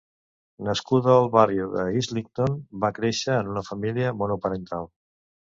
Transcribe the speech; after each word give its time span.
Nascuda 0.67 1.11
al 1.15 1.27
barri 1.35 1.59
d'Islington, 1.75 2.57
va 2.87 2.93
créixer 2.97 3.39
en 3.43 3.53
una 3.55 3.67
família 3.71 4.15
monoparental. 4.23 4.93